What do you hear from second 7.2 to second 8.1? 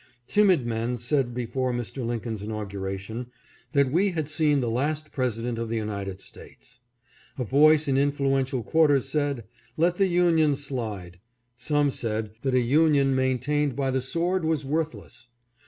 A voice in